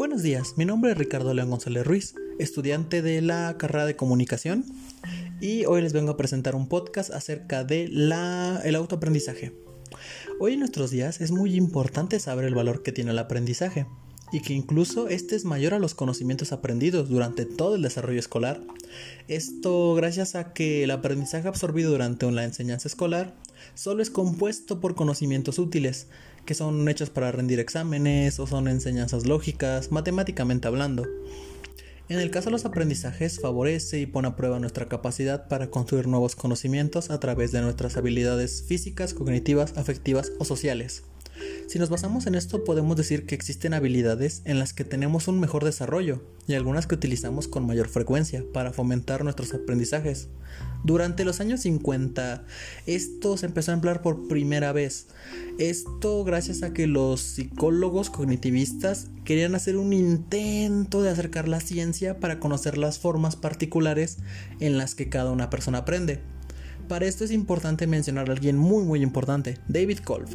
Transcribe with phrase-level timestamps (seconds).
[0.00, 4.64] Buenos días, mi nombre es Ricardo León González Ruiz, estudiante de la carrera de comunicación
[5.42, 9.52] y hoy les vengo a presentar un podcast acerca de la, el autoaprendizaje.
[10.38, 13.86] Hoy en nuestros días es muy importante saber el valor que tiene el aprendizaje
[14.32, 18.62] y que incluso este es mayor a los conocimientos aprendidos durante todo el desarrollo escolar.
[19.28, 23.34] Esto gracias a que el aprendizaje absorbido durante la enseñanza escolar
[23.74, 26.06] solo es compuesto por conocimientos útiles,
[26.44, 31.06] que son hechos para rendir exámenes o son enseñanzas lógicas, matemáticamente hablando.
[32.08, 36.08] En el caso de los aprendizajes, favorece y pone a prueba nuestra capacidad para construir
[36.08, 41.04] nuevos conocimientos a través de nuestras habilidades físicas, cognitivas, afectivas o sociales.
[41.70, 45.38] Si nos basamos en esto, podemos decir que existen habilidades en las que tenemos un
[45.38, 50.30] mejor desarrollo y algunas que utilizamos con mayor frecuencia para fomentar nuestros aprendizajes.
[50.82, 52.44] Durante los años 50,
[52.86, 55.10] esto se empezó a emplear por primera vez.
[55.60, 62.18] Esto gracias a que los psicólogos cognitivistas querían hacer un intento de acercar la ciencia
[62.18, 64.18] para conocer las formas particulares
[64.58, 66.18] en las que cada una persona aprende.
[66.88, 70.30] Para esto es importante mencionar a alguien muy muy importante, David Kolb.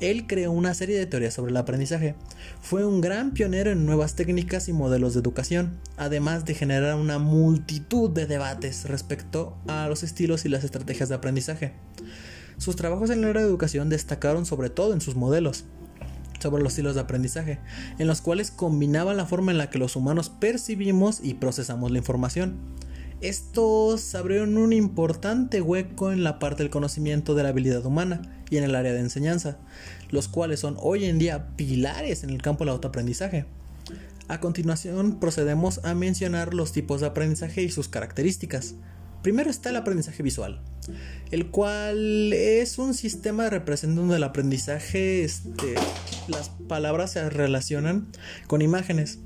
[0.00, 2.14] Él creó una serie de teorías sobre el aprendizaje.
[2.60, 7.18] Fue un gran pionero en nuevas técnicas y modelos de educación, además de generar una
[7.18, 11.72] multitud de debates respecto a los estilos y las estrategias de aprendizaje.
[12.58, 15.64] Sus trabajos en la era de educación destacaron sobre todo en sus modelos
[16.40, 17.58] sobre los estilos de aprendizaje,
[17.98, 21.98] en los cuales combinaba la forma en la que los humanos percibimos y procesamos la
[21.98, 22.56] información.
[23.22, 28.58] Estos abrieron un importante hueco en la parte del conocimiento de la habilidad humana y
[28.58, 29.56] en el área de enseñanza,
[30.10, 33.46] los cuales son hoy en día pilares en el campo del autoaprendizaje.
[34.28, 38.74] A continuación procedemos a mencionar los tipos de aprendizaje y sus características.
[39.22, 40.60] Primero está el aprendizaje visual,
[41.30, 45.74] el cual es un sistema de representación del aprendizaje, este,
[46.28, 48.08] las palabras se relacionan
[48.46, 49.20] con imágenes.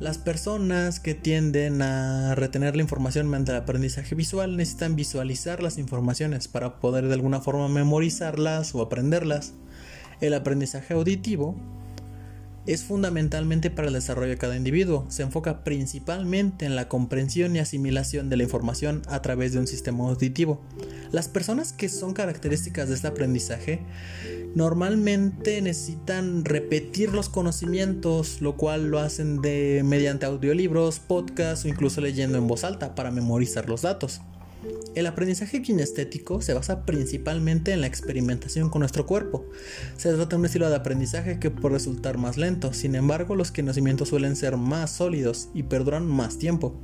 [0.00, 5.76] Las personas que tienden a retener la información mediante el aprendizaje visual necesitan visualizar las
[5.76, 9.54] informaciones para poder de alguna forma memorizarlas o aprenderlas.
[10.20, 11.56] El aprendizaje auditivo
[12.64, 15.04] es fundamentalmente para el desarrollo de cada individuo.
[15.08, 19.66] Se enfoca principalmente en la comprensión y asimilación de la información a través de un
[19.66, 20.60] sistema auditivo.
[21.12, 23.80] Las personas que son características de este aprendizaje
[24.54, 32.00] normalmente necesitan repetir los conocimientos, lo cual lo hacen de mediante audiolibros, podcasts o incluso
[32.00, 34.20] leyendo en voz alta para memorizar los datos.
[34.94, 39.44] El aprendizaje kinestético se basa principalmente en la experimentación con nuestro cuerpo.
[39.96, 43.52] Se trata de un estilo de aprendizaje que puede resultar más lento, sin embargo los
[43.52, 46.74] conocimientos suelen ser más sólidos y perduran más tiempo.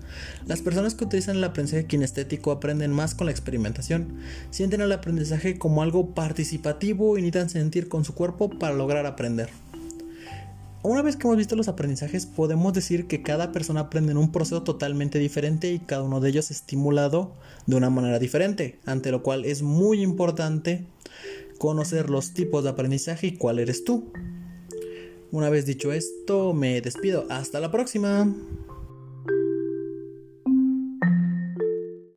[0.46, 4.18] Las personas que utilizan el aprendizaje kinestético aprenden más con la experimentación,
[4.50, 9.63] sienten el aprendizaje como algo participativo y necesitan sentir con su cuerpo para lograr aprender.
[10.84, 14.30] Una vez que hemos visto los aprendizajes, podemos decir que cada persona aprende en un
[14.30, 17.32] proceso totalmente diferente y cada uno de ellos estimulado
[17.64, 20.84] de una manera diferente, ante lo cual es muy importante
[21.56, 24.12] conocer los tipos de aprendizaje y cuál eres tú.
[25.32, 27.24] Una vez dicho esto, me despido.
[27.30, 28.30] Hasta la próxima.